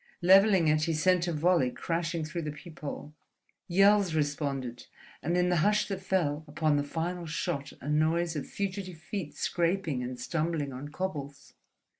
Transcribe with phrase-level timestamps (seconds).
[0.23, 3.13] Levelling it he sent a volley crashing through the peephole.
[3.67, 4.87] Yells responded,
[5.21, 9.35] and in the hush that fell upon the final shot a noise of fugitive feet
[9.35, 11.53] scraping and stumbling on cobbles.